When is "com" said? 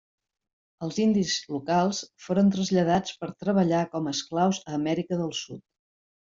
3.95-4.09